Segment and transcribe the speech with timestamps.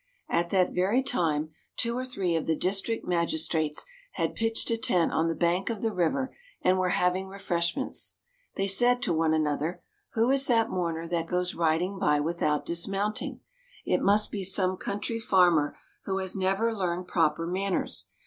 [0.31, 5.11] At that very time two or three of the district magistrates had pitched a tent
[5.11, 8.15] on the bank of the river and were having refreshments.
[8.55, 9.83] They said to one another,
[10.13, 13.41] "Who is that mourner that goes riding by without dismounting?
[13.85, 18.07] It must be some country farmer who has never learned proper manners.